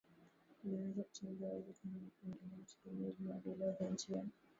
[0.63, 4.23] zinaweza kuchangia uwezekano wa kuingilia utegemeaji wa vileo kwa njia